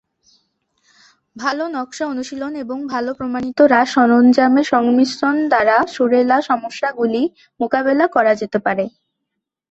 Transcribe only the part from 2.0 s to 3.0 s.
অনুশীলন এবং